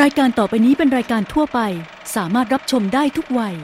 [0.00, 1.60] รายการต่อไปนี้เป็นรายการทั่วไป
[2.16, 3.54] สามารถรับชมได้ทุกวัย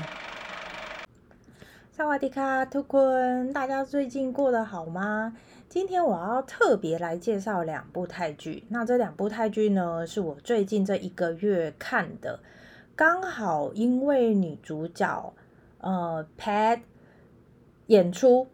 [1.96, 2.38] 萨瓦迪卡，
[2.74, 5.32] ทุกคน，大家最近过得好吗？
[5.68, 8.64] 今天我要特别来介绍两部泰剧。
[8.68, 12.40] 那这两部泰剧呢，是我最近这一个月看的，
[12.96, 15.32] 刚好因为女主角
[15.80, 16.80] 呃 Pat
[17.86, 18.48] 演出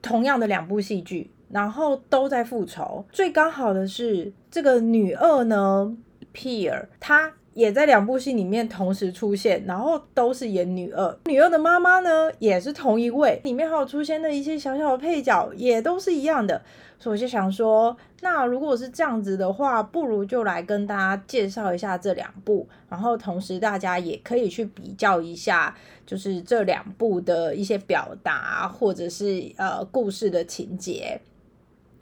[0.00, 3.04] 同样的两部戏剧，然后都在复仇。
[3.12, 5.94] 最刚好的是这个女二呢
[6.33, 11.17] ，Peer，她也在两部戏里面同时出现，然后都是演女二。
[11.25, 16.61] 女二的妈妈呢，也是同一位，里面还有出现的一些小小的配角，也都是一样的。
[17.01, 25.73] 所以我就想说，那如果是这样子的话，不如就来跟大家介绍一下这两部，然后同时大家也可以去比较一下，
[26.05, 31.19] 就是这两部的一些表达，或者是呃故事的情节。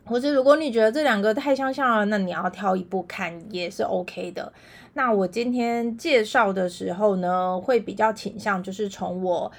[0.08, 4.52] 或者如果你觉得这两个太相像了，那你要挑一部看也是 OK 的。
[4.94, 9.52] 那我今天介绍的时候呢，会比较倾向就是从我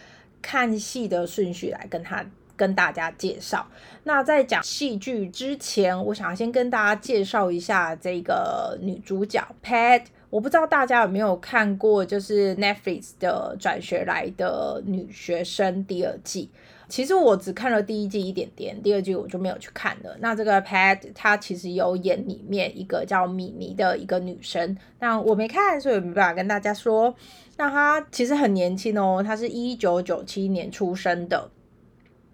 [0.43, 2.25] 看戏的顺序来跟他
[2.57, 3.65] 跟大家介绍。
[4.03, 10.03] 那在讲戏剧之前，我想先跟大家介绍一下这个女主角 Pat。
[10.31, 16.51] 我不知道大家有没有看过，就是 Netflix 的转学来的女学生第二季。
[16.89, 20.17] 其实我只看了第一季一点点，第二季我就没有去看了。
[20.21, 27.15] 那这个 Pat 她其实有演里面一个叫米妮的一个女生，那我没看，所以没办法跟大家说。
[27.59, 31.51] 那她其实很年轻哦，她是一九九七年出生的。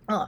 [0.07, 0.19] 嗯，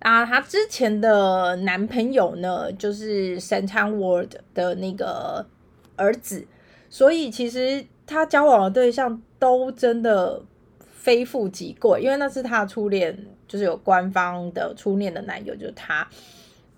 [0.00, 5.46] 啊，她之前的男朋友呢，就是 Santa World 的那个
[5.94, 6.44] 儿子，
[6.90, 10.42] 所以其实她交往的对象都真的
[10.80, 13.16] 非富即贵，因为那是她的初恋。
[13.48, 16.08] 就是有官方的初恋的男友，就是他。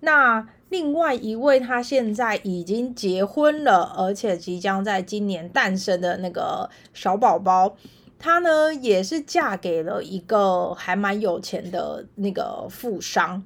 [0.01, 7.77] 那另外一位，他现在已经结婚了，而且即将在今年诞生的那个小宝宝，
[8.19, 13.43] 她呢也是嫁给了一个还蛮有钱的那个富商。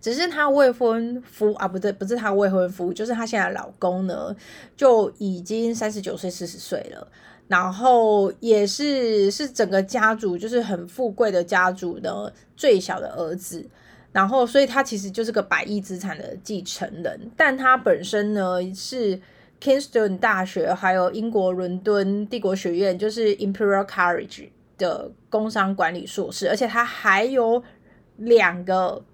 [0.00, 4.36] 只是她未婚夫啊，不对，不是她未婚夫，就是她现在老公呢，
[4.76, 7.08] 就已经三十九岁、四十岁了。
[7.46, 13.68] 然后也是是整个家族就是很富贵的家族的最小的儿子，
[14.12, 19.20] 然后所以他其实就是个百亿资产的继承人，但他本身呢是
[19.60, 27.62] Kingston 大学还有英国伦敦帝国学院就是 Imperial College 的工商管理硕士，而且他还有
[28.16, 29.04] 两个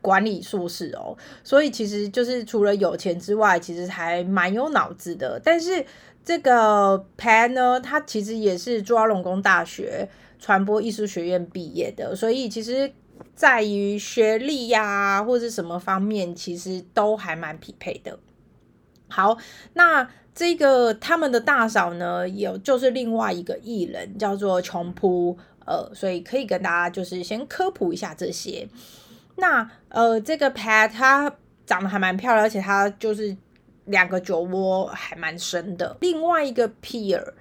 [0.00, 5.84] 管理硕士哦，所以其实就是除了有钱之外，其实还蛮有脑子的，但是。
[6.22, 10.08] 这个 Pan 呢，他其实也是朱拉隆功大学
[10.38, 12.92] 传播艺术学院毕业的，所以其实
[13.34, 18.18] 在于学历呀或者什么方面，其实都还蛮匹配的。
[19.08, 19.36] 好，
[19.72, 28.68] 那这个他们的大嫂呢，有就是另外一个艺人叫做琼扑，呃，所以可以跟大家就是先科普一下这些。
[29.36, 31.34] 那呃，这个 Pan 她
[31.66, 33.36] 长得还蛮漂亮，而且她就是。
[33.90, 37.32] 两个酒窝还蛮深的，另外一个 Peer，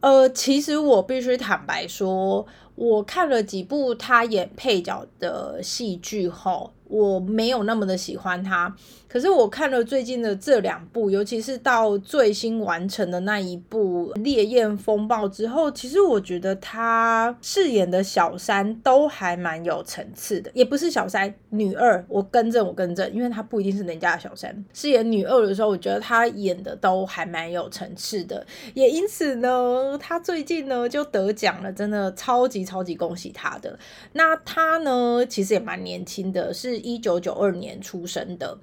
[0.00, 6.72] 呃，其实我必须坦白说，我看了几部他演配角的戏剧后。
[6.90, 8.74] 我没有那么的喜欢他，
[9.08, 24.64] 可是我看了最近的这两部，尤其是到最新完成的那一部《烈焰风暴》之后，其实我觉得他饰演的小三都还蛮有层次的，也不是小三女二，我更正我更正，因为他不一定是人家的小三。
[24.72, 33.78] 饰演女二的时候，我觉得他演的都还蛮有层次的，也因此呢，他最近呢就得奖了，真的超级超级恭喜他的。
[34.12, 36.78] 那他呢，其实也蛮年轻的，是。
[36.78, 38.56] 一九九二年出生的，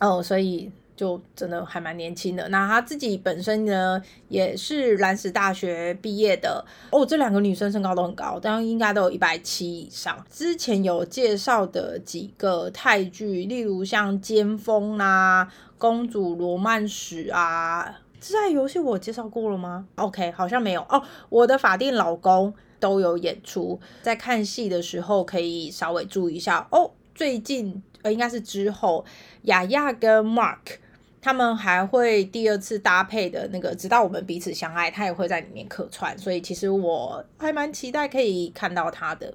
[0.00, 2.48] 哦，所以就真的还蛮年轻的。
[2.48, 6.64] 那他自己本身呢，也是蓝石大学毕业的。
[6.90, 10.24] 哦，这两个女生身高都很高，但应该都有一百七以上。
[10.30, 15.44] 之前有介绍的几个泰剧，例如像《尖峰》啊，
[15.78, 21.02] 《公主罗曼史》啊，这在游戏我介绍过了吗？OK，好像没有哦。
[21.28, 22.54] 我的法定老公。
[22.78, 26.90] 都有演出，在看戏的时候可以稍微注意一下哦。
[27.14, 29.04] 最近呃，应该是之后，
[29.42, 30.78] 雅雅跟 Mark
[31.20, 39.34] 他们还会第二次搭配的那个，直到我们彼此相爱，他也会在里面客串，所以其实我还蛮期待可以看到他的。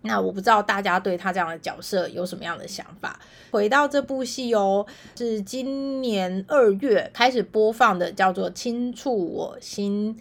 [0.00, 3.20] 那我不知道大家对他这样的角色有什么样的想法？
[3.50, 10.16] 回到这部戏哦，是今年二月开始播放的，叫做《轻触我心》。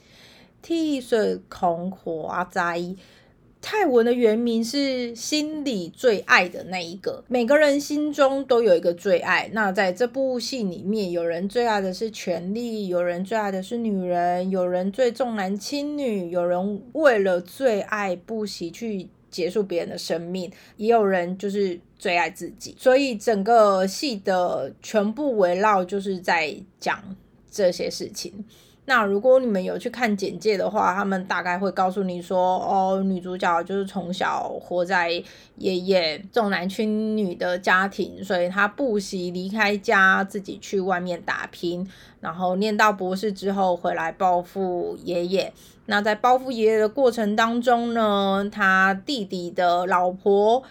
[0.62, 2.82] 替水恐火灾，
[3.64, 9.50] 泰文的原名是心里最爱的那一个，每个人心中都有一个最爱。
[9.54, 22.76] 那在这部戏里面，有人最爱的是权力，有人最爱的是女人，有人最重男轻女，有人为了最爱不惜去结束别人的生命，也有人就是最爱自己。
[22.78, 27.02] 所以整个戏的全部围绕就是在讲
[27.50, 28.44] 这些事情。
[28.86, 35.10] 那如果你们有去看简介的话，他们大概会告诉你说，哦，女主角就是从小活在
[35.56, 41.90] 爷爷重男轻女的家庭，所以她不惜离开家，自己去外面打拼，
[42.20, 45.54] 然后念到博士之后回来报复爷爷。
[45.86, 50.62] 那在报复爷爷的过程当中呢，他弟弟的老婆。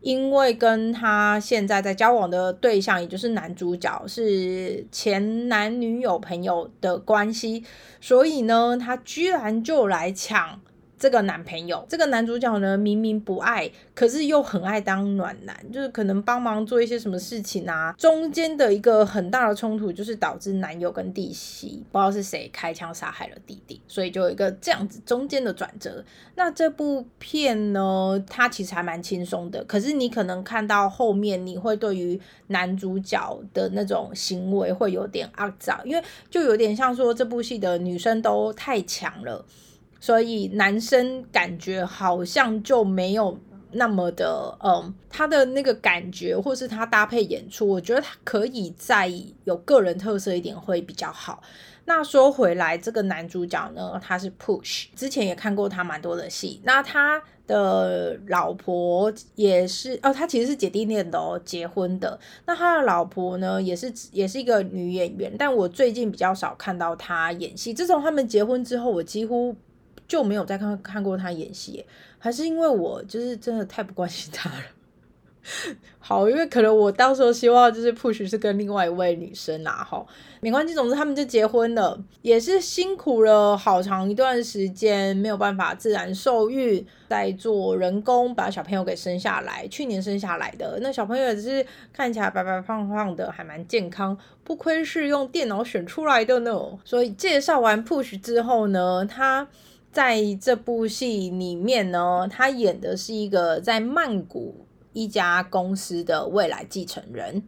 [0.00, 7.64] 因为跟他现在在交往的对象，也就是男主角是前男女友朋友的关系，
[8.00, 10.60] 所以呢，他居然就来抢。
[10.98, 17.94] 这个男朋友，这个男主角呢，明明不爱，可是又很爱当暖男，就是可能帮忙做一些什么事情啊。
[17.96, 26.04] 中间的一个很大的冲突，就是导致男友跟弟媳不知道是谁开枪杀害了弟弟，所以就有一个这样子中间的转折。
[26.34, 39.44] 那这部片呢，它其实还蛮轻松的，可是你可能看到后面，你会对于男主角的那种行为会有点肮脏，因为就有点像说这部戏的女生都太强了。
[40.00, 43.38] 所以男生感觉好像就没有
[43.72, 49.12] 那么的，嗯，他的那个感觉，或是他搭配演出，我觉得他可以再
[49.44, 51.42] 有个人特色一点会比较好。
[51.84, 56.60] 那说回来，这个男主角呢，他是 Push，之前也看过他蛮多的戏。
[56.64, 62.18] 那他的老婆也是，哦，他其实是姐弟恋的哦，结婚的。
[62.46, 67.72] 那他的老婆呢，也是也是一个女演员，但我最近比较少看到他演戏。
[67.72, 69.56] 自从他们结婚之后，我几乎。
[70.08, 71.84] 就没有再看看过他演戏，
[72.18, 74.56] 还是因为我就是真的太不关心他了。
[75.98, 80.04] 好，因为可能我到时候希望就是 push 是跟另外一位女生啦，哈，
[80.40, 91.64] 没关系，总之他们就结婚了，也是辛苦了好长一段时间，没有办法自然受孕，在做人工把小朋友给生下来，去年生下来的那小朋友也是
[91.94, 96.78] 看起来白白胖胖的，还蛮健康，不愧是用电脑选出来的呢。
[96.84, 99.48] 所以介绍完 push 之后呢，他。
[99.90, 107.42] 在这部戏里面呢，他演的是一个在曼谷一家公司的未来继承人。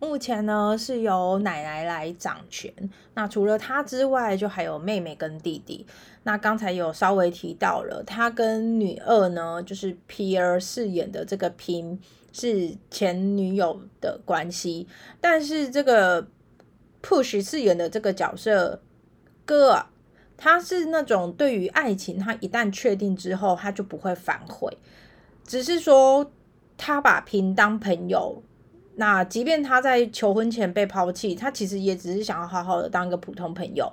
[0.00, 2.72] 目前呢是由奶奶来掌权。
[3.14, 5.86] 那除了他之外，就还有妹妹跟弟弟。
[6.24, 12.00] 那刚才有稍微提到了，他跟女二呢，就是 Pierre 饰演的这个拼
[12.32, 14.88] 是前女友的关系。
[15.20, 16.26] 但是这个
[17.02, 18.82] Push 饰演的这个角色
[19.46, 19.86] 哥。
[20.42, 24.74] 他是那种对于爱情，他一旦确定之后，他就不会反悔。
[25.44, 26.32] 只是说
[26.78, 28.42] 他把平当朋友，
[28.96, 33.92] 那即便他在求婚前被抛弃，他其实也只是想要好好的当一个普通朋友。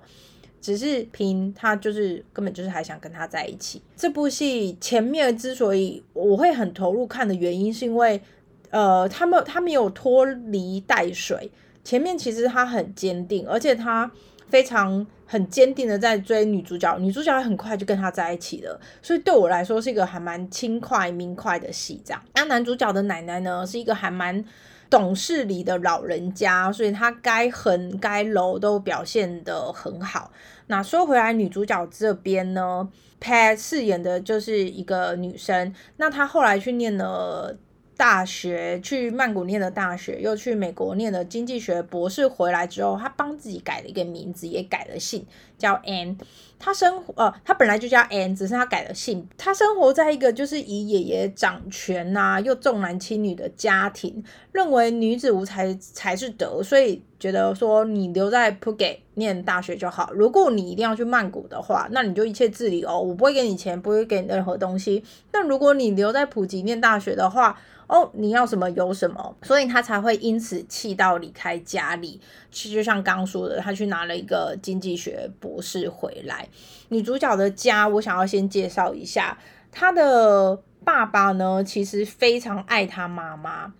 [0.61, 3.81] 只是平他就是根本就是还想跟他在一起。
[3.97, 8.21] 这部戏前面之所以我会很投入看的原因，是因为
[8.69, 11.51] 呃，他们他没有拖泥带水。
[11.83, 14.09] 前面其实他很坚定，而且他。
[14.49, 22.01] 非常很坚定的在追女主角，女主角很快就跟他在一起了，所以对我来说是一个还蛮轻快明快的戏。
[22.05, 24.43] 这样，那男主角的奶奶呢，是一个还蛮
[24.89, 30.31] 懂事理的老人家，所以他该狠该柔都表现的很好。
[30.67, 32.87] 那说回来，女主角这边呢
[33.19, 37.57] ，Pat 饰演的就是一个女生，那她后来去念了。
[37.97, 45.25] 大学去曼谷念的大学，又去美国念的经济学博士，回来之后，他帮自己改了一个名字，也改了姓，
[45.57, 46.17] 叫 Anne。
[46.59, 49.27] 他生呃，他本来就叫 Anne，只是他改了姓。
[49.37, 60.09] 他生活在一个就是以爷爷掌权呐，又重男轻女的家庭，认为女子无才才是德，所以觉得说你留在普吉念大学就好。
[60.13, 65.03] 如果你一定要去曼谷的话，那你就一切自理哦，我不会给你钱，不会给你任何东西。
[65.29, 72.19] 但如果你留在普吉念大学的话，哦，你要什么有什么，所以他才会因此气到离开家里。
[72.51, 76.49] 其实就像刚说的，他去拿了一个经济学博博士回来。
[76.89, 79.37] 女主角的家，我想要先介绍一下，
[79.71, 83.73] 她的爸爸呢，其实非常爱她妈妈，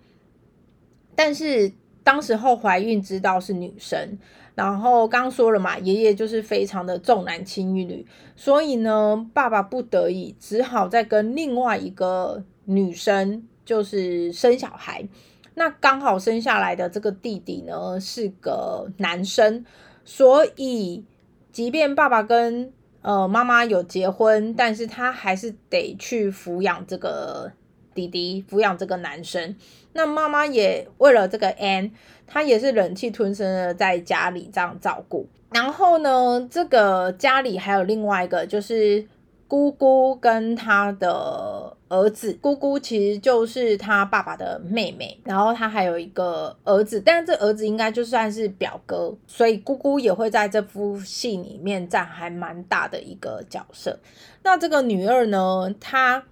[1.14, 1.72] 但是
[2.02, 4.18] 当时候怀孕知道是女生，
[4.54, 13.46] 然后刚说了嘛，爷爷就是非常的重男轻女，所以呢，爸爸不得已只好再跟另外一个女生。
[13.68, 15.06] 就是生小孩，
[15.52, 19.62] 那刚好生下来的这个弟弟呢是个男生，
[20.06, 21.04] 所以
[21.52, 27.50] 即便爸爸跟呃，妈妈有结婚，但是他还是得去抚养这个
[27.94, 29.56] 弟弟，抚养这个男生。
[29.92, 31.92] 那妈妈也为了这个 Anne，
[32.26, 35.28] 她也是忍气吞声的在家里这样照顾。
[35.50, 39.06] 然后呢，这个家里还有另外一个，就是
[39.48, 42.38] 姑姑跟她的儿子。
[42.40, 53.98] 姑姑其实就是他爸爸的妹妹，然后他还有一个儿子，但这儿子应该就算是表哥，所以姑姑也会在这部戏里面占还蛮大的一个角色。
[54.42, 56.22] 那这个女二呢，她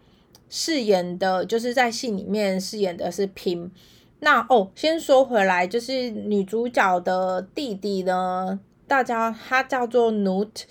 [0.49, 3.73] 饰演的就是在戏里面饰演的是平。
[4.21, 8.61] 那哦，先说回来，就是女主角的弟弟呢。
[8.89, 10.63] 大家，他叫做 Nut，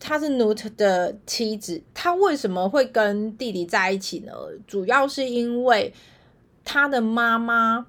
[0.00, 1.82] 他是 Nut 的妻子。
[1.92, 4.32] 他为什么会跟弟弟在一起呢？
[4.66, 5.92] 主要是因为
[6.64, 7.86] 他的妈妈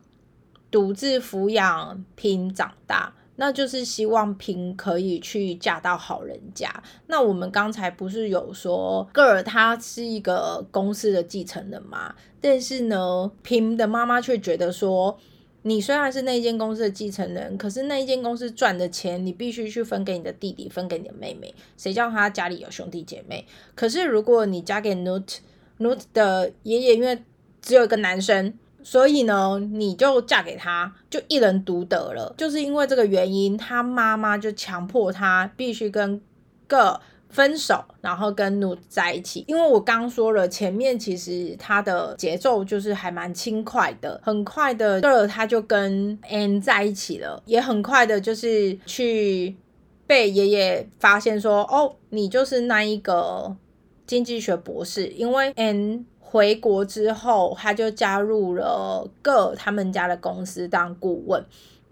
[0.70, 6.84] 独自抚养平长大，那就是希望平可以去嫁到好人家。
[7.08, 12.16] 那我们刚才不是有说 Girl 他是一个公司的继承人吗？
[12.42, 15.20] 但是呢，平的妈妈却觉得说。
[15.68, 21.52] 你虽然是那间公司的继承人，可是那一间公司赚的钱，你必须去分给你的弟弟，分给你的妹妹。
[21.76, 23.48] 谁叫他家里有兄弟姐妹？
[23.74, 27.24] 可是如果你嫁给 Nut，Nut 的爷爷因为
[27.64, 28.54] 只有一个男生，
[28.84, 32.36] 所以呢，你就嫁给他，就一人独得了。
[32.38, 36.22] 就是因为这个原因，他妈妈就强迫他必须跟
[36.68, 37.02] 个。
[37.30, 49.56] 分手，然后跟 Nut 在一起，因为我刚说了，前面其实他的节奏就是还蛮轻快的，很快的 Girl 他就跟 N 在一起了，也很快的就是去
[50.08, 53.56] 被爷爷发现说，哦，你就是那一个
[54.08, 61.44] 经济学博士，因为 N 回国之后，他就加入了 Girl 他们家的公司当顾问。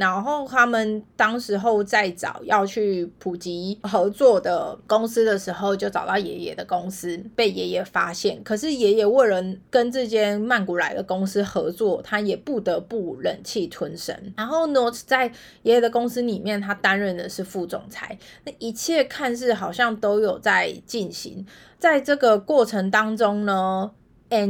[0.04, 8.44] 然后他们当时候在找要去普及合作的公司的时候，就找到爷爷的公司，被爷爷发现。
[8.44, 14.14] 可是爷爷为了跟这间曼谷来的公司合作，他也不得不忍气吞声。
[14.36, 15.28] 然后呢，在
[15.62, 18.20] 爷爷的公司里面，他担任的是副总裁。
[18.44, 21.46] 那一切看似好像都有在进行，
[21.80, 23.92] 在这个过程当中呢。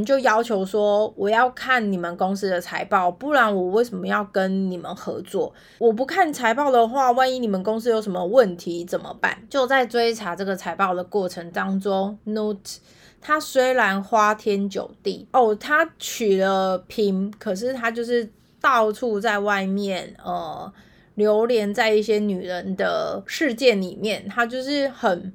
[0.06, 5.54] 就要求说，我要看你们公司的财报，不然我为什么要跟你们合作？
[5.78, 9.38] 我不看财报的话，万一你们公司有什么问题怎么办？
[9.50, 12.80] 就在追查这个财报的过程当中，Note
[13.20, 20.72] 他虽然花天酒地哦，他娶了平，可是他就是到处在外面呃
[21.16, 25.34] 流连在一些女人的世界里面，他就是很。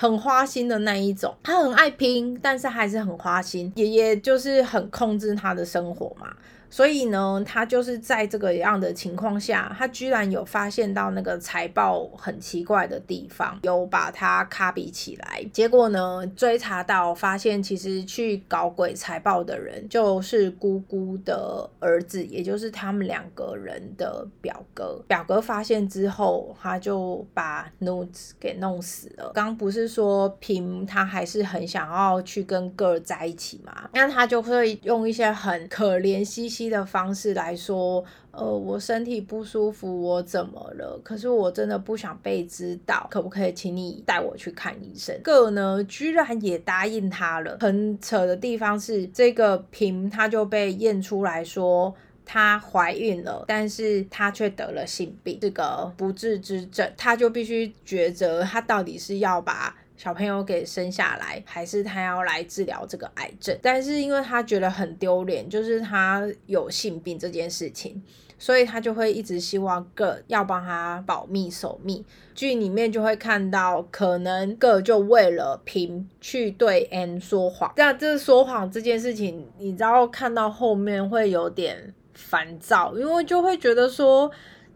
[0.00, 3.72] 很花心的那一种，他很爱拼，但是还是很花心。
[3.74, 6.32] 爷爷就是很控制他的生活嘛。
[6.70, 15.42] 所以呢，他就是在这个样的情况下，他居然有发现到那个财报很奇怪的地方，有把它卡比起来。
[15.52, 25.02] 结果呢，追查到发现，其实去搞鬼财报的人就是姑姑的儿子，也就是他们两个人的表哥。
[25.08, 29.32] 表哥发现之后，他就把 Notes 给弄死了。
[29.34, 33.88] 刚不是说平他还是很想要去跟 Girl 在一起嘛？
[33.94, 36.57] 那他就会用一些很可怜兮兮。
[36.68, 40.98] 的方式来说，呃，我身体不舒服，我怎么了？
[41.04, 45.14] 可是我真的不想被知道，可不可以请你带我去看医生？
[45.22, 47.58] 个呢，居然也答应他了。
[47.60, 59.76] 很扯的地方是，这个平他就被验出来说她怀孕了，但是她却得了性病，这个不治之症，他就必须抉择，他到底是要把。
[59.98, 63.58] 小朋友给生下来，还是他要来治疗这个癌症？
[63.60, 68.00] 但是因为他觉得很丢脸，就是他有性病这件事情，
[68.38, 72.06] 所以他就会一直希望个要帮他保密守密。
[72.32, 77.72] 剧里面就会看到，可能个就为了平去对 N 说谎。
[77.76, 84.30] 那这说谎这件事情，你知道看到后面会有点烦躁，因为就会觉得说。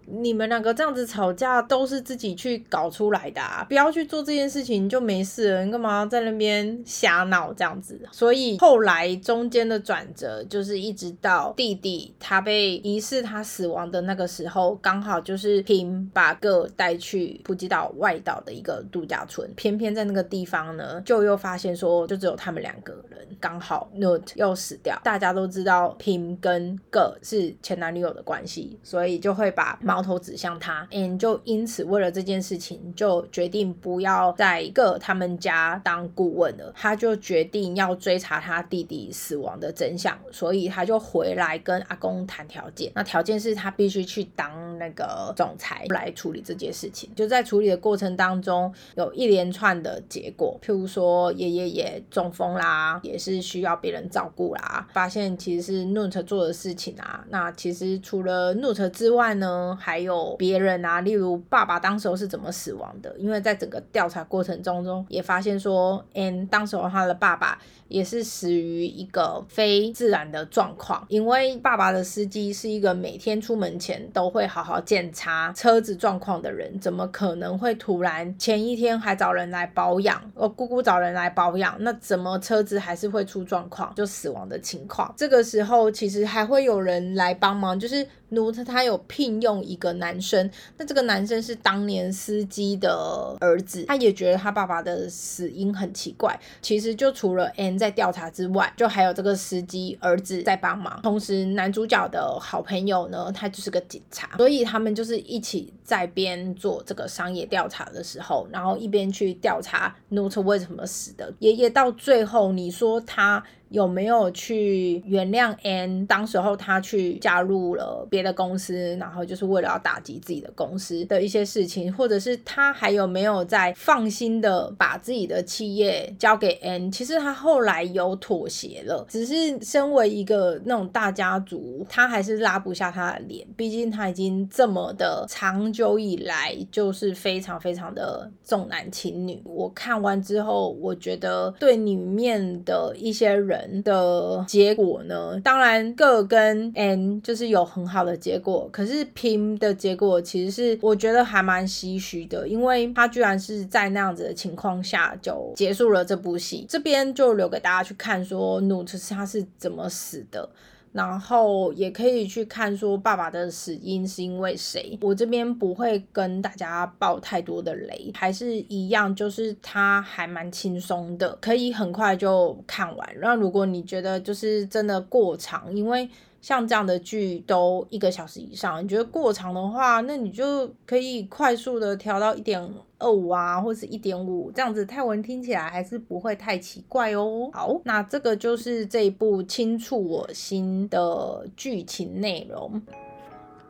[0.07, 5.65] 你们两个这样子吵架都是自己去搞出来的，啊，不要去做这件事情就没事了。
[5.65, 8.01] 你干嘛在那边瞎闹这样子？
[8.11, 25.01] 所以后来中间的转折就是一直到弟弟他被疑似他死亡的那个时候，刚好就是平把个带去普吉岛外岛的一个度假村，偏偏在那个地方呢，就又发现说就只有他们两个人，刚好 Note 又死掉。
[25.05, 29.79] 大家都知道平跟个是前男女友的关系，所以就会把。
[29.93, 47.15] 矛头指向他，and 就因此为了这件事情就决定不要在一个他们家当顾问了，他就决定要追查他弟弟死亡的真相，所以他就回来跟阿公谈条件，那条件是他必须去当那个总裁来处理这件事情。
[47.15, 67.59] 就在处理的过程当中，有一连串的结果，譬如说爷爷也中风啦，也是需要别人照顾啦，发现其实是 Nut 做的事情啊，那其实除了 Nut 之外呢，还有别人啊，例如爸爸当时候是怎么死亡的，因为在整个调查过程中中也发现说，N 当时候他的爸爸。
[67.89, 85.13] 也是死于一个非自然的状况，因为爸爸的司机是一个每天出门前都会好好检查车子状况的人，怎么可能会突然前一天还找人来保养，哦，姑姑找人来保养，那怎么车子还是会出状况就死亡的情况？
[85.15, 97.83] 这个时候其实还会有人来帮忙，就是奴特他有聘用一个男生，那这个男生是当年司机的儿子，他也觉得他爸爸的死因很奇怪，其实就除了 N。
[97.83, 101.01] 在调查之外，就还有这个司机儿子在帮忙。
[101.03, 111.35] 同时，男主角的好朋友呢，他就是个警察，所以他们就是一起在边做这个商业调查的时候，然后一边去调查 Note 为什么死的。
[111.41, 113.43] 爷爷到最后，你说他。
[113.73, 116.07] 有没有去原谅 N？
[116.07, 126.93] 当时候他去加入了别的公司，然后就是为了要打击自己的公司的一些事情，或者是他还有没有在放心的把自己的企业交给 N？
[126.93, 139.41] 其实他后来有妥协了，只是身为一个那种大家族，他还是拉不下他的脸，毕竟他已经这么的长久以来就是非常非常的重男轻女。
[139.47, 143.62] 我看完之后，我觉得对里面的一些人。
[143.83, 145.41] 的结果呢？
[145.45, 156.67] 当然各跟 N 就是有很好的结果，可是拼的结果其实是我觉得还蛮唏嘘的，因为他居然是在那样子的情况下就结束了这部戏。
[156.69, 160.49] 这边就留给大家去看，说 Nut 他是怎么死的。
[160.93, 164.99] 然后也可以去看说爸爸的死因是因为谁。
[165.01, 173.09] 我这边不会跟大家爆太多的雷，还是一样，就是它还蛮轻松的，可以很快就看完。
[173.21, 176.09] 那如果你觉得就是真的过长，因为
[176.43, 182.61] 像这样的剧都一个小时以上，你觉得过长的话，那你就可以快速的调到一点
[182.99, 187.49] 二五啊，或者一点五，这样子泰文听起来还是不会太奇怪哦。
[187.55, 192.83] 好，那这个就是这一部轻触我心的剧情内容。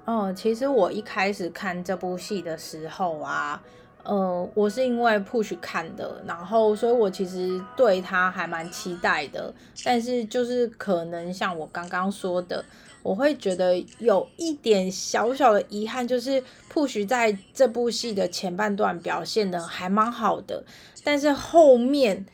[0.06, 3.62] 嗯，其实我一开始看这部戏的时候啊。
[4.04, 12.64] 呃，我是因为 push 看的，然后所以我其实对他还蛮期待的，但是就是可能像我刚刚说的，
[13.02, 20.64] 我会觉得有一点小小的遗憾，就是 push 在这部戏的前半段表现的还蛮好的，
[21.04, 22.26] 但是后面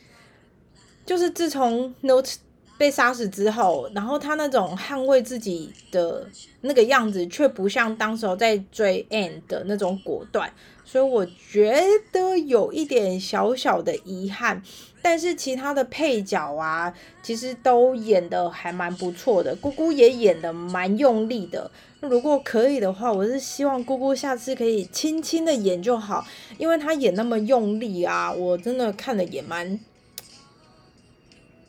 [1.04, 2.31] 就是自从 Note
[2.78, 6.26] 被杀死之后，然后他那种捍卫自己的
[6.62, 10.50] 那个样子，却不像当时候在追 Anne 的那种果断。
[10.90, 11.79] 所以我觉
[12.11, 14.62] 得有一点小小的遗憾，
[15.03, 19.55] 但是其他的配角啊，其实都演的还蛮不错的。
[19.55, 21.70] 姑姑也演的蛮用力的。
[22.01, 29.79] 如果可以的话，我是希望姑姑下次可以轻轻的演就好，因为她演那么用力啊，我真的看的也蛮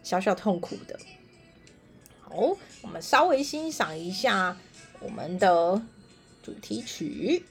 [0.01, 0.97] 小小痛苦的。
[2.21, 4.55] 好，我们稍微欣赏一下
[5.01, 5.81] 我们的
[6.41, 7.43] 主题曲。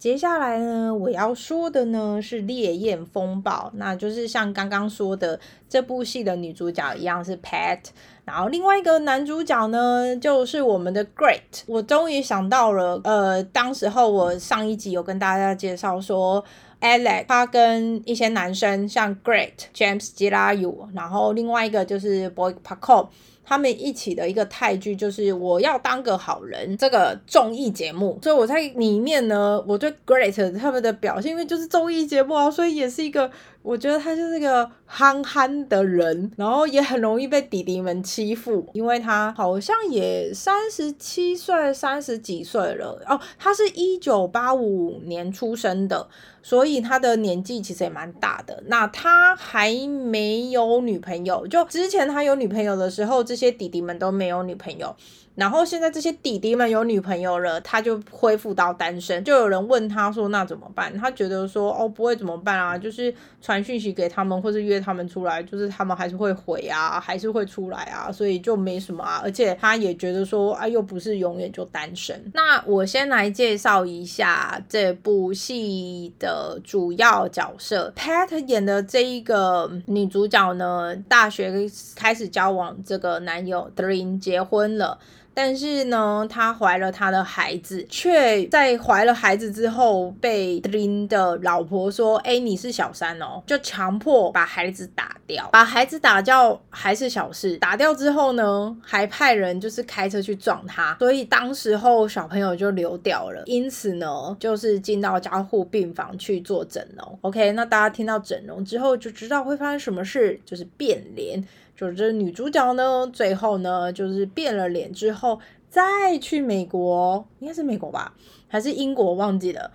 [0.00, 7.80] 接下来呢，我要说的呢是《烈焰风暴》，那就是像刚刚说的这部戏的女主角一样是 Pat，
[8.24, 11.64] 然后另外一个男主角呢就是我们的 Great。
[11.66, 16.42] 我终于想到了，呃，当时候我上一集有跟大家介绍说
[16.80, 23.08] ，Alex 他跟一些男生像 Great James g i l a u 然后另外一个就是 Boy Paco。
[23.50, 33.28] 他们一起的一个泰剧就是《我要当个好人》这个综艺节目，所以我在里面呢，我对 Great 他们的表现，因为就是综艺节目啊，所以也是一个。
[33.62, 43.20] 我觉得他就是个憨憨的人，然后也很容易被弟弟们欺负，因为他好像也三十七岁、三十几岁了哦。
[43.38, 46.08] 他是一九八五年出生的，
[46.42, 48.62] 所以他的年纪其实也蛮大的。
[48.66, 54.94] 那他还没有女朋友，就之前他有女朋友的时候，这些弟弟们都没有女朋友。
[55.36, 59.22] 然后现在这些弟弟们有女朋友了，他就恢复到单身。
[59.24, 62.76] 就有人问他说：“那怎么办？”他觉得说：“哦，不会怎么办啊？
[62.76, 69.20] 就是传讯息给他们，或是约他们出来，就是他们还是会回啊，还是会出来啊，所以就没什么啊。
[69.24, 84.98] 而且他也觉得说：啊，又不是永远就单身。”那我先来介绍一下这部戏的主要角色，Pat 演的这一个女主角呢，大学开始交往这个男友，Drin 结婚了。
[85.32, 95.48] 但是呢，她怀了她的孩子，却在怀了孩子之后被林的老婆说：“哎，你是小三哦！”就强迫把孩子打掉。
[95.52, 103.42] 把孩子打掉还是小事，打掉之后呢，还派人就是开车去撞他，所以当时候小朋友就流掉了。
[103.46, 107.18] 因此呢，就是进到加护病房去做整容。
[107.22, 111.42] OK，那大家听到整容之后就知道会发生什么事，就是变脸。
[111.76, 118.14] 就是女主角呢，最后呢，就是变了脸之后，再去美国，应该是美国吧，
[118.48, 119.70] 还是英国，忘记了。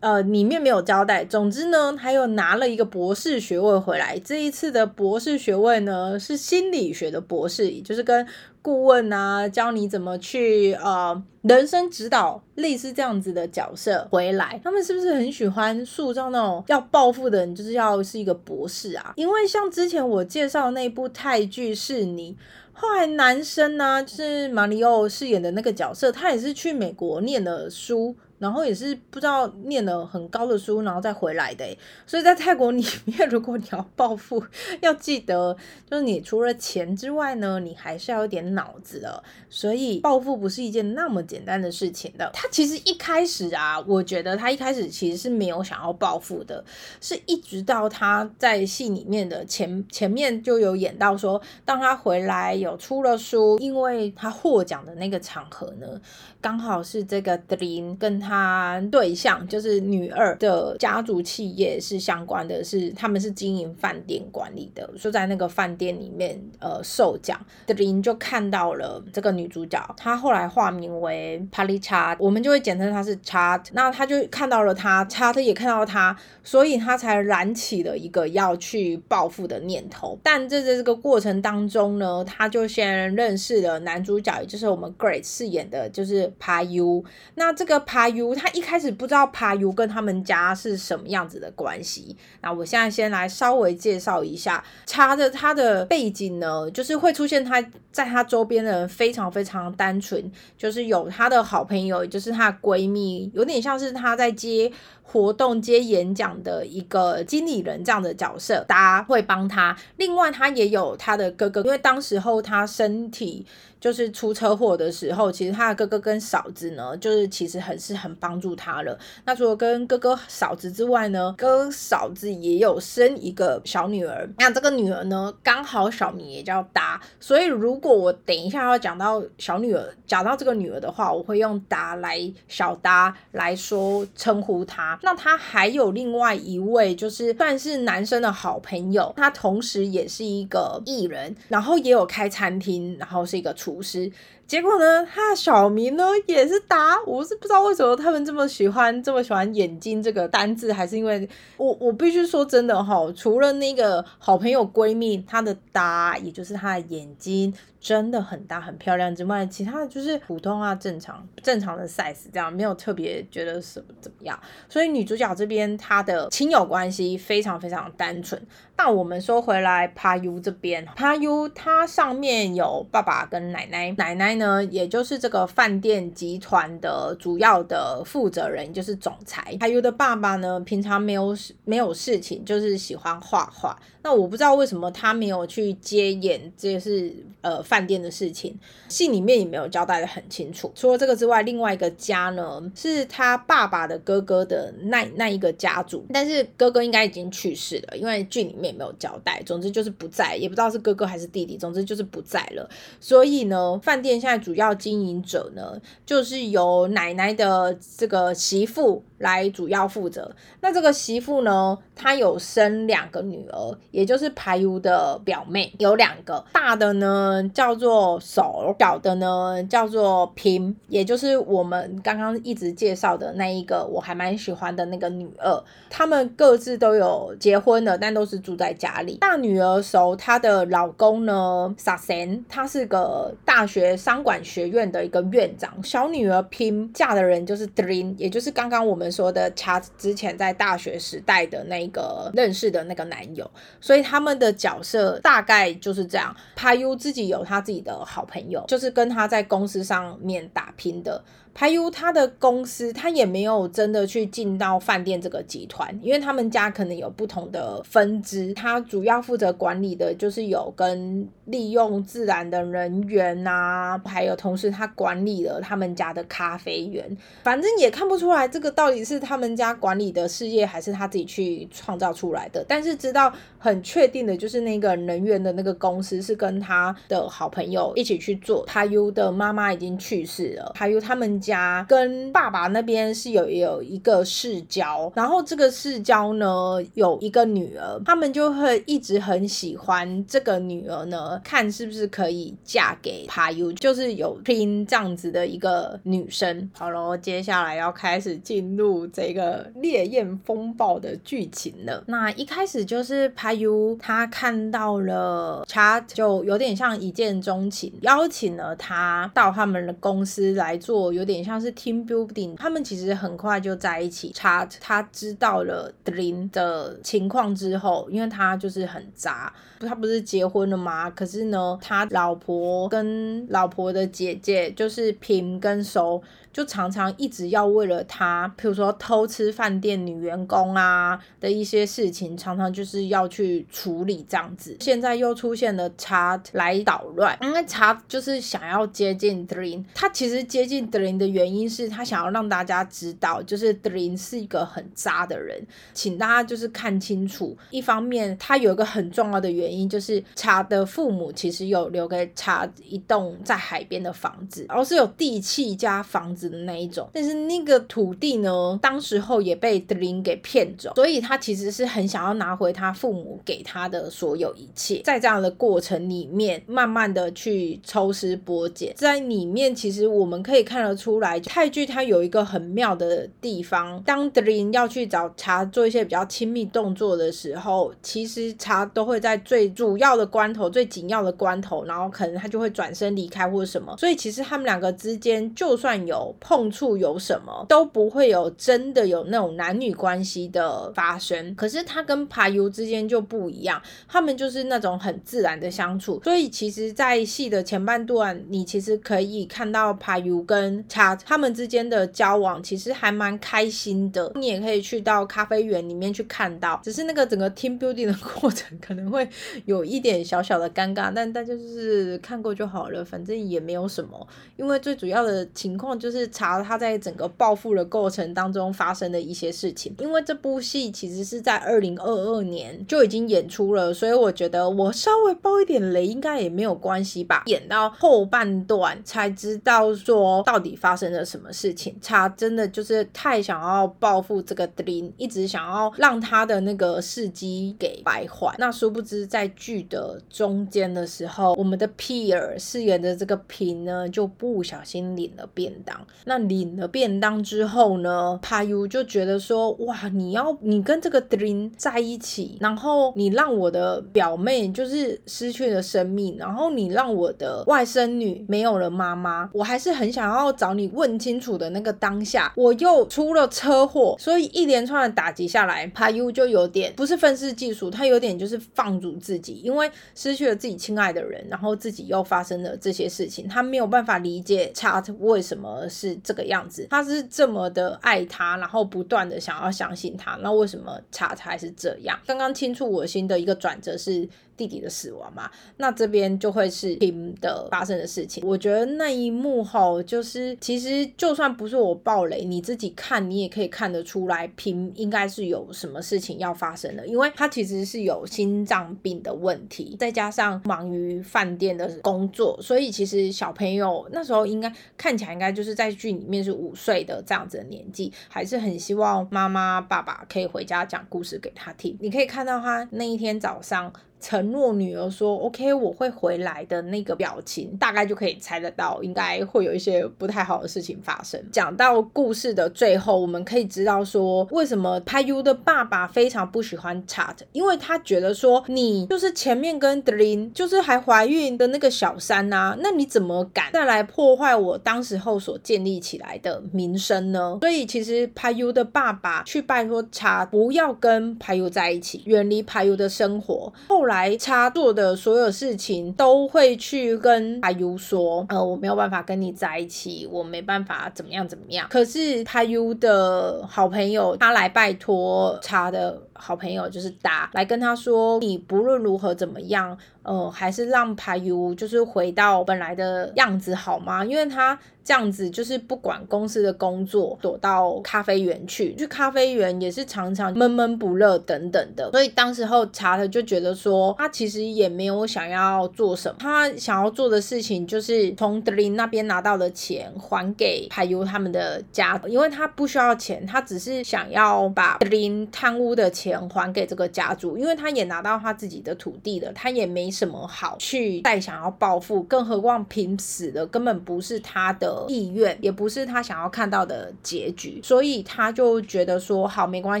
[0.00, 1.24] 呃，里面没有交代。
[1.24, 4.16] 总之呢，他又拿了一个博士学位回来。
[4.20, 8.24] 这一次的博士学位呢，是心理学的博士，也就是跟
[8.68, 14.60] 顾问啊，教你怎么去呃人生指导，类似这样子的角色回来。
[14.62, 19.14] 他们是不是很喜欢塑造那种要暴富的人，就是要是一个博士啊？
[19.16, 22.36] 因为像之前我介绍那部泰剧是你，
[22.74, 28.14] 后来男生呢，就是马里奥饰演的那个角色，他也是去美国念了书。
[28.38, 31.64] 然后也是不知道念了很高的书，然后再回来的。
[32.06, 34.40] 所以在泰国里面， 如果你要暴富，
[34.80, 35.56] 要记得，
[35.90, 39.22] 就是你除了钱之外呢，你还是要有点脑子的。
[39.50, 42.30] 所以暴富不是一件那么简单的事情的。
[42.32, 46.64] 他其实一开始啊，我觉得他一开始其实是没有想要暴富的，
[47.00, 56.00] 是一直到他在戏里面的前前面就有演到说，当他回来有出了书，因为他获奖的那个场合呢，
[56.40, 58.22] 刚好是这个 Dream 跟。
[58.27, 76.14] 他他对象就是女二的家族企业是相关的，是他们是经营饭店管理的，说在那个饭店里面呃受奖的林就看到了这个女主角，她后来化名为帕丽查我们就会简称她是查那他就看到了她，Chat 也看到她，
[76.44, 80.18] 所以他才燃起了一个要去报复的念头。
[80.22, 87.04] 但在这个过程当中呢，他就先认识了男主角，也就是我们 Grace 饰演的就是 Payu，
[87.36, 92.16] 那这个帕他一开始不知道爬油跟他们家是什么样子的关系。
[92.40, 104.70] 那我现在先来稍微介绍一下，查着他的背景呢，就是会出现他在他周边的人非常非常单纯，就是有他的好朋友，就是她的闺蜜，有点像是她在接
[105.02, 109.76] 活动、接演讲的一个经理人这样的角色，大家会帮他。
[109.96, 113.46] 另外，他也有他的哥哥，因为当时候他身体。
[113.80, 118.98] 就是出车祸的时候，其实他的哥哥跟嫂子呢，就是其实很是很帮助他了。
[119.24, 124.28] 那除了跟哥哥嫂子之外呢，哥嫂子也有生一个小女儿。
[124.38, 134.98] 那这个女儿呢，刚好小名也叫达，所以如果我等一下要讲到小女儿，讲到这个女儿的话，我会用达来小达来说称呼她。
[135.02, 143.54] 那他还有另外一位，就是算是男生的好朋友，他同时也是一个艺人，然后也有开餐厅，然后是一个。
[143.67, 144.10] 厨厨师
[144.48, 157.54] 结果呢，他的小名呢也是达，我是不知道为什么他们这么喜欢这么喜欢眼睛这个单字，还是因为我我必须说真的哈，除了那个好朋友闺蜜，她的达也就是她的眼睛。
[157.80, 164.36] 真的很大很漂亮之外，其他的就是普通啊，正常正常的 size 这样，没有特别觉得什么怎么样。
[164.68, 168.44] 所以女主角这边她的亲友关系非常非常单纯。
[168.76, 179.56] 那我们说回来，Payu 这边，Payu 它上面有爸爸跟奶奶，奶奶呢也就是这个饭店集团的主要的负责人，就是总裁。
[179.60, 183.78] 还有的爸爸呢，平常没有没有事情，就是喜欢画画。
[184.08, 187.62] 那我不知道为什么他没有去接演，这是呃。
[187.68, 190.72] 饭店的事情，信里面也没有交代的很清楚。
[190.74, 199.42] 除了这个之外，另外一个家呢，是他爸爸的哥哥的那那一个家族，但是哥哥应该已经去世了，因为剧里面没有交代。
[199.44, 201.58] 总之就是不在，也不知道是哥哥还是弟弟。
[201.58, 202.66] 总之就是不在了。
[203.00, 210.34] 所以呢，饭店现在主要经营者呢，就是由奶奶的这个媳妇来主要负责。
[210.62, 217.42] 那这个媳妇呢，她有生两个女儿，也就是排油的表妹，有两个大的呢。
[217.52, 225.64] 叫做手小的呢，叫做平，也就是我们刚刚一直介绍的那一个，我还蛮喜欢的那个女二。
[225.90, 229.16] 他们各自都有结婚了，但都是住在家里。
[229.16, 235.82] 大女儿熟，她的老公呢，萨森，他是个大学商管学院的一个院长。
[235.82, 246.34] 小女儿拼嫁的人就是 Dream，也就是刚刚我们说的查之前在大学时代的那个认识的那个男友，所以他们的角色大概就是这样。
[246.54, 251.22] 派 U 自己有他自己的好朋友，就是跟他在公司上面打拼的。
[251.58, 267.04] 排 U 他的公司，他也没有真的去进到饭店这个集团，因为他们家可能有不同的分支，他主要负责管理的就是有跟利用自然的人员啊，还有同时他管理了他们家的咖啡园，
[267.42, 272.64] 反正也看不出来这个到底是他们家管理的事业，还是他自己去创造出来的。
[272.68, 278.64] 但是知道很确定的就是那个人员的那个公司是跟他的好朋友一起去做。
[278.64, 281.42] 排 U 的妈妈已经去世了，排 U 他们。
[281.48, 296.70] 家跟爸爸那边是有有一个世交，然后这个世交呢有一个女儿，他们就会一直很喜欢这个女儿呢，看是不是可以嫁给 p a u 就是有拼这样子的一个女生。
[296.74, 302.04] 好了，接下来要开始进入这个烈焰风暴的剧情了。
[302.08, 311.37] 那一开始就是 p a u 他看到了 Chat，就有点像一见钟情，邀请了他到他们的公司来做有点。
[311.42, 314.32] 像是 team building，他们其实很快就在一起。
[314.34, 321.10] 查他知道了 Dream 的情况之后，因为他就是很渣，他不是结婚了吗？
[321.10, 326.22] 可是呢，他老婆跟老婆的姐姐就是平跟熟。
[326.58, 334.76] 就常常一直要为了他，比如说偷吃饭店女员工啊的一些事情，常常就是要去处理这样子。
[334.80, 347.56] 现在又出现了查来捣乱，因为查就是想要接近 Dream，他其实接近 Dream 的原因是他想要让大家知道，就是 Dream 是一个很渣的人，请大家就是看清楚。
[347.70, 356.47] 一方面，他有一个很重要的原因，就是查的父母其实有留给查一栋在海边的房子，而是有地契加房子。
[356.48, 365.02] 的那一种，但是那个土地呢，当时候也被德林给骗走，所以他其实是很想要拿回他父母给他的所有一切。
[365.04, 386.27] 在这样的过程里面，慢慢的去抽丝剥茧，在里面其实我们可以看得出来，泰剧它有一个很妙的地方，当德林要去找查做一些比较亲密动作的时候，其实查都会在最主要的关头、最紧要的关头，然后可能他就会转身离开或者什么，所以其实他们两个之间就算有。
[386.40, 404.30] 碰触有什么都不会有真的有那种男女关系的发生，可是他跟排油之间就不一样，他们就是那种很自然的相处，所以其实，在戏的前半段，你其实可以看到排油跟他他们之间的交往，其实还蛮开心的。
[404.34, 409.28] 你也可以去到咖啡园里面去看到，只是那个整个 team building 的过程可能会
[409.64, 416.17] 有一点小小的尴尬，但大家就是看过就好了，反正也没有什么，因为最主要的情况就是。
[416.18, 427.44] 是查他在整个报复的过程当中发生的一些事情，因为这部戏其实是在二零二二年就已经演出了，所以我觉得我稍微爆一点雷应该也没有关系吧。
[427.46, 438.54] 演到后半段才知道说到底发生了什么事情，查真的就是太想要报复这个 Dream，一直想要让他的那个事迹给败坏。
[438.58, 445.98] 那殊不知在剧的中间的时候，我们的 Peer 饰演的这个平呢就不小心领了便当。
[446.24, 476.18] 那领了便当之后呢，帕 U 就觉得说，哇，你要你跟这个 Dream 在一起，然后你让我的表妹就是失去了生命，然后你让我的外甥女没有了妈妈，我还是很想要找你问清楚的那个当下，我又出了车祸，所以一连串的打击下来，帕 U 就有点不是愤世嫉俗，他有点就是放逐自己，因为失去了自己亲爱的人，然后自己又发生了这些事情，他没有办法理解 Chat 为什么是。
[476.22, 482.18] 这个样子，他是这么的爱他，然后不断的想要相信他，那为什么查查是这样？
[482.26, 484.28] 刚刚清楚我心的一个转折是。
[484.58, 488.44] 弟弟的死亡嘛，那这边就会是平的发生的事情。
[488.44, 511.96] 我觉得那一幕吼，就是其实就算不是我爆雷，你自己看你也可以看得出来，平应该是有什么事情要发生的，因为他其实是有心脏病的问题，再加上忙于饭店的工作，所以其实小朋友那时候应该看起来应该就是在剧里面是五岁的这样子的年纪，还是很希望妈妈爸爸可以回家讲故事给他听。
[512.00, 513.92] 你可以看到他那一天早上。
[514.20, 521.40] 承诺女儿说 “OK，我会回来的”那个表情，大概就可以猜得到，应该会有一些不太好的事情发生。
[521.52, 537.58] 讲到故事的最后，我们可以知道说，为什么 Payu 的爸爸非常不喜欢 Chat，因为他觉得说你就是前面跟 Drin 就是还怀孕的那个小三呐，那你怎么敢再来破坏我当时候所建立起来的名声呢？
[537.60, 543.72] 所以其实 Payu 的爸爸去拜托 Chat 不要跟 Payu 在一起，远离 Payu 的生活。
[543.88, 551.86] 后来插座的所有事情都会去跟阿优说，呃，我没有办法跟你在一起，我没办法怎么样怎么样。
[551.88, 559.98] 可是阿优的好朋友他来拜托他的好朋友就是达来跟他说，你不论如何怎么样。
[560.24, 564.22] 呃，还是让排油就是回到本来的样子好吗？
[564.22, 572.10] 因为他这样子就是不管公司的工作，躲到咖啡园去，去咖啡园也是常常闷闷不乐等等的。
[572.10, 590.08] 所以当时候查特就觉得说，他其实也没有想要做什么，他想要做的事情就是从德林那边拿到的钱还给排油他们的家，因为他不需要钱，他只是想要把德林贪污的钱钱还给这个家族，因为他也拿到他自己的土地了，他也没。
[590.18, 592.22] 什么好去再想要报复？
[592.24, 600.00] 更何况拼死的根本不是他的意愿，也不是他想要看到的结局，所以他就觉得说好没关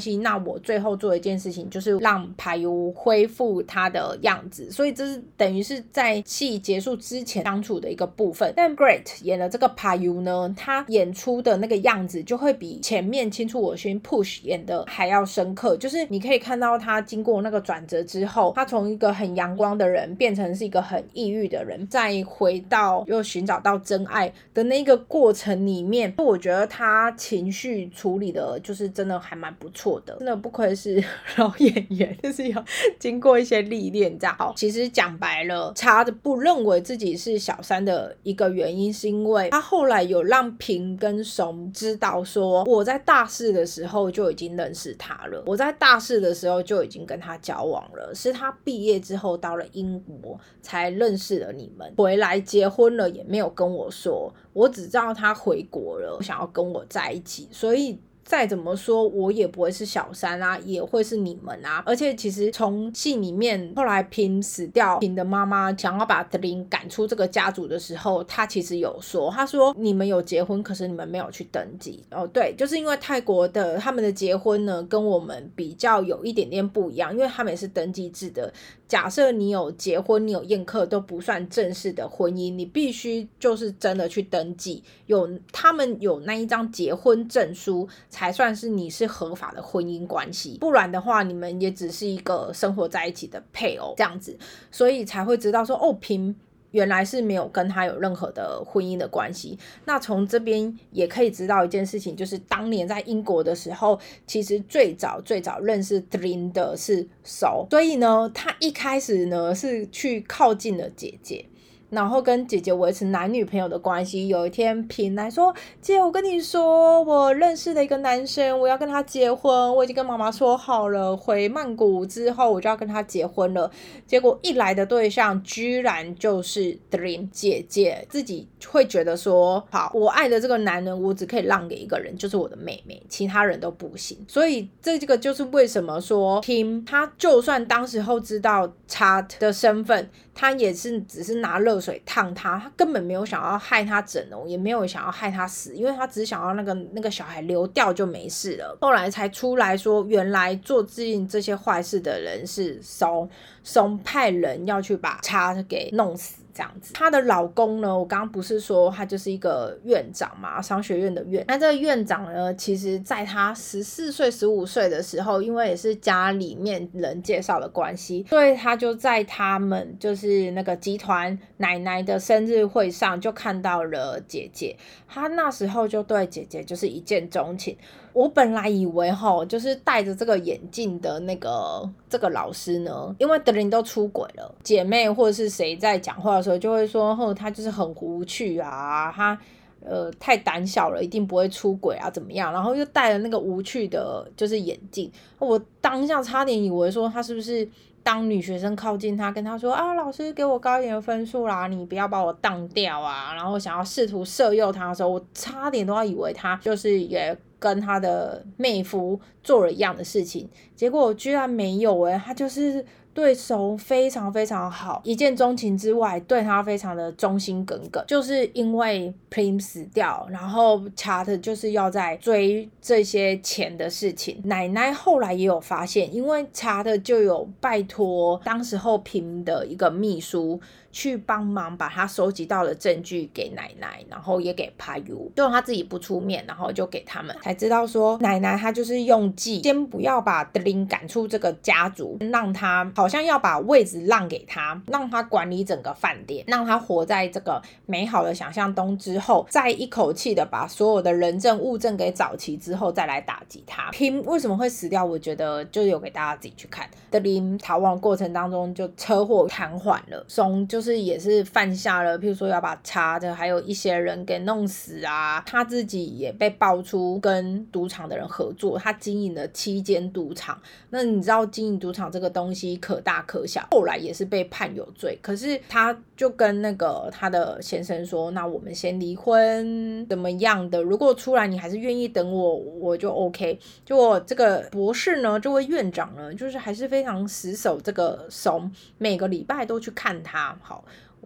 [0.00, 4.70] 系，那我最后做一件事情，就是让排油恢复他的样子。
[4.70, 8.50] 所以这是等于是在戏结束之前相处的一个部分。
[8.56, 20.06] 但 Great 演了这个排油呢，他演出的那个样子就会比前面清楚我心 Push 演的还要深刻，就是你可以看到他经过那个转折之后，他从一个很阳光的人。
[20.16, 31.02] 变成是一个很抑郁的人，再回到又寻找到真爱的那个过程里面，我觉得他情绪处理的，就是真的还蛮不错的，真的不愧是
[31.36, 32.64] 老演员，就是要
[32.98, 34.34] 经过一些历练这样。
[34.38, 49.96] 好，其实讲白了，查的不认为自己是小三的一个原因，是因为他后来有让平跟怂知道说，我在大四的时候就已经认识他了，我在大四的时候就已经跟他交往了，是他毕业之后到了英。
[50.22, 57.98] 国才认识了你们，回来结婚了也没有跟我说，我只知道他回国了，想要跟我在一起，所以。
[58.26, 61.80] 再怎么说，我也不会是小三啊，也会是你们啊。
[61.86, 72.02] 而且其实从戏里面后来平死掉，平的妈妈想要把德林赶出这个家族的时候，他其实有说，他说你们有结婚，可是你们没有去登记。
[72.10, 78.52] 哦，对，就是因为泰国的他们的结婚呢，跟我们比较有一点点不一样，因为他们也是登记制的。
[78.88, 87.88] 假设你有结婚，你有宴客都不算正式的婚姻，你必须就是真的去登记，有他们有那一张结婚证书。
[88.08, 94.38] 才算是你是合法的婚姻关系，不然的话，你们也只是一个生活在一起的配偶这样子，
[94.70, 96.34] 所以才会知道说，哦，平
[96.76, 99.58] 原来是没有跟他有任何的婚姻的关系。
[99.86, 111.46] 那从这边也可以知道一件事情，就是当年在英国的时候，其实最早最早认识 Drin 的是 So，所以呢，他一开始呢是去靠近了姐姐。
[111.90, 114.28] 然后跟姐姐维持男女朋友的关系。
[114.28, 119.74] 有一天，平来说：“姐，我跟你说，我认识了一个男生，我要跟他结婚。
[119.76, 123.70] 我已经跟妈妈说好了，回曼谷之后我就要跟他结婚了。”
[124.06, 140.10] 结果一来的对象居然就是 Dream 姐姐，自己会觉得说：“好，我爱的这个男人，我只可以让给一个人，就是我的妹妹，其他人都不行。”所以这这个就是为什么说 Kim 他就算当时候知道 Chat 的身份。
[140.38, 148.76] 他也是只是拿热水烫他，他根本没有想要害他整容，也没有想要害他死，因为他只想要那个那个小孩流掉就没事了。
[148.82, 153.28] 后来才出来说，原来做尽这些坏事的人是松
[153.64, 156.42] 松派人要去把他给弄死。
[156.56, 157.98] 这样子，她的老公呢？
[157.98, 161.44] 我刚刚不是说他就是一个院长嘛，商学院的院。
[161.46, 174.74] 那这个院长呢，其实在他十四岁、十五岁的时候，因为也是家里面人介绍的关系，所以他就在他们就是那个集团奶奶的生日会上就看到了姐姐。
[175.06, 177.76] 他那时候就对姐姐就是一见钟情。
[178.12, 189.38] 我本来以为哈，就是戴着这个眼镜的那个这个老师呢，因为德林都出轨了，姐妹或者是谁在讲话时候就会说，哼，他就是很无趣啊，他
[189.84, 192.52] 呃太胆小了，一定不会出轨啊，怎么样？
[192.52, 197.68] 然后又戴了那个无趣的，就是眼镜，我当下差点以为说他是不是。
[198.06, 218.04] 当女学生靠近他，跟他说啊，老师给我高一点的分数啦，你不要把我当掉啊，然后想要试图色诱他的时候，我差点都要以为他就是也跟他的妹夫做了一样的事情，结果居然没有诶，他就是对手非常非常好，一见钟情之外，对他非常的忠心耿耿。
[218.06, 224.38] 就是因为 Prim 死掉，然后查特就是要在追这些钱的事情。
[224.44, 230.60] 奶奶后来也有发现，因为查特就有拜托当时候 Prim 的一个秘书。
[230.96, 253.90] 去帮忙把他收集到的证据给奶奶，然后也给 Payu，就他自己不出面，然后就给他们，才知道说奶奶她就是用计，先不要把德林赶出这个家族，让他好像要把位置让给他，让他管理整个饭店，让他活在这个美好的想象中之后，再一口气的把所有的人证物证给找齐之后，再来打击他。
[253.90, 255.04] 拼为什么会死掉？
[255.04, 256.88] 我觉得就有给大家自己去看。
[257.10, 260.85] 德林逃亡过程当中就车祸瘫痪了，松就是。
[260.86, 270.60] 是也是犯下了，譬如说要把查的，还有一些人给弄死啊，他自己也被爆出跟赌场的人合作，他经营了七间赌场。
[270.90, 275.18] 那你知道经营赌场这个东西可大可小，后来也是被判有罪。
[275.20, 280.80] 可是他就跟那个他的先生说：“那我们先离婚，怎么样的？
[280.80, 290.75] 如果出来你还是愿意等我，我就 OK。”就我这个博士呢，这位院长呢，就是还是非常死守这个怂，每个礼拜都去看他，好。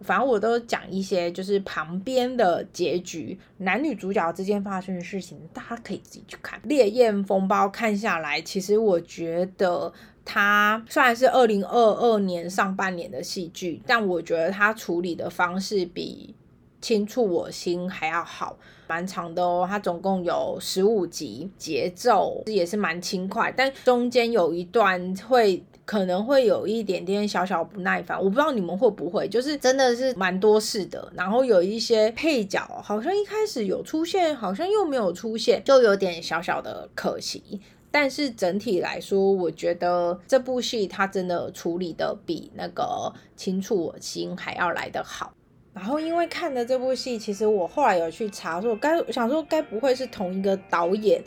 [0.03, 7.65] 反正我都讲一些，就是旁边的结局，男女主角之间发生的事情，大家可以自己去看《烈焰风暴》。
[7.69, 9.93] 看下来，其实我觉得
[10.25, 16.33] 它虽然是二零二二年上半年的戏剧，但我觉得它处理的方式比
[16.83, 19.67] 《轻触我心》还要好，蛮长的哦。
[19.69, 25.63] 它总共有十五集，节奏也是蛮轻快，但中间有一段会。
[25.85, 37.59] 可能会有一点点小小不耐烦，我不知道你们会不会，就是真的是蛮多事的，然后有一些配角好像一开始有出现，好像又没有出现，就有点小小的可惜。
[37.93, 42.83] 但是整体来说，我觉得这部戏它真的处理的比那个
[43.35, 45.33] 《轻触我心》还要来得好。
[45.73, 51.21] 然后因为看的这部戏，其实我后来有去查，说该想说该不会是同一个导演。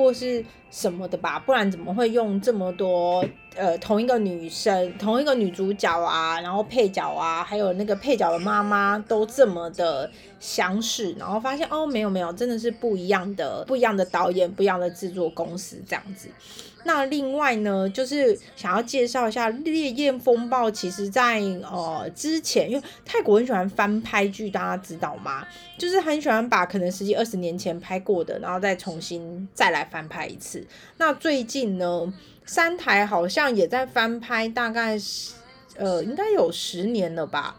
[0.00, 3.22] 或是什么的吧，不然怎么会用这么多
[3.54, 16.30] 呃同一个女生、同一个女主角啊，然后配角啊，还有那个配角的妈妈都这么的相似，然后发现哦没有没有，真的是不一样的不一样的导演、不一样的制作公司这样子。
[16.84, 20.68] 那另外呢，就是想要介绍一下《烈焰风暴》。
[20.70, 25.46] 其实，在呃之前，因为泰国很喜欢翻拍剧，大家知道吗？
[25.76, 30.66] 就是很喜欢把可能十几二十年前拍过的，然后再重新再来翻拍一次。
[30.96, 32.12] 那最近呢，
[32.46, 35.34] 三台好像也在翻拍，大概是
[35.76, 37.56] 呃应该有十年了吧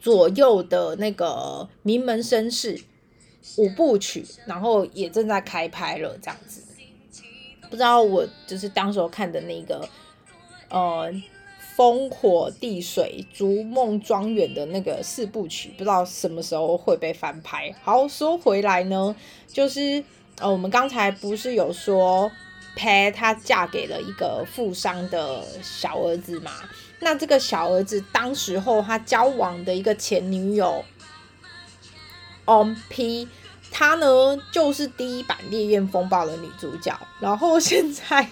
[0.00, 1.26] 左右的那个
[1.82, 2.76] 《名门绅士》
[3.56, 6.62] 五部曲，然后也正在开拍了，这样子。
[7.72, 9.88] 不知道我就是当时候看的那个，
[10.68, 11.10] 呃，
[11.74, 17.74] 烽火地水逐梦庄园的那个四部曲，不知道什么时候会被翻拍。
[17.82, 19.16] 好，说回来呢，
[19.48, 20.04] 就是
[20.38, 22.30] 呃，我们刚才不是有说
[22.76, 26.52] 拍她嫁给了一个富商的小儿子嘛？
[27.00, 30.84] 那这个小儿子当时候他交往的一个前女友
[32.44, 33.26] ，On P。
[33.72, 38.28] 她呢，就是第一版《烈焰风暴》的女主角，然后现在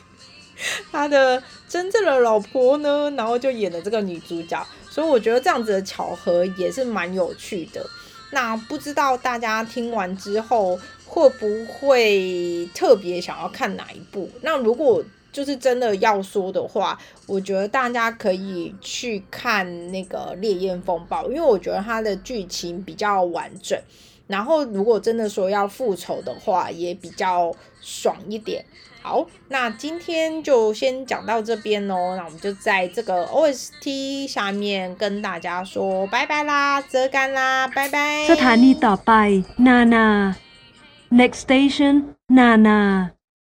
[0.92, 7.84] 她的真正的老婆呢，然后就演了这个女主角，所以我觉得这样子的巧合也是蛮有趣的。
[8.32, 14.30] 那不知道大家听完之后会不会特别想要看哪一部？
[14.42, 23.80] 那如果就是真的要说的话，我觉得大家可以去看那个《烈焰风暴》，因为我觉得它的剧情比较完整。
[24.29, 28.65] 然后，如果真的说要复仇的话，也比较爽一点。
[29.03, 32.15] 好，那今天就先讲到这边哦。
[32.17, 38.25] 那我们就在这个 OST 下面跟大家说拜拜啦，折干啦，拜拜。
[38.27, 39.11] สถานีต่อไป
[39.67, 40.07] นานา
[41.19, 41.95] next station
[42.37, 42.79] นานา